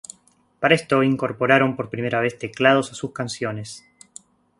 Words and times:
Para 0.59 0.73
esto, 0.73 1.03
incorporaron 1.03 1.75
por 1.75 1.91
primera 1.91 2.21
vez 2.21 2.35
teclados 2.39 2.91
a 2.91 2.95
sus 2.95 3.11
canciones. 3.13 3.85